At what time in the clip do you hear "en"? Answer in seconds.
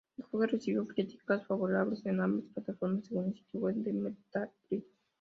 2.07-2.21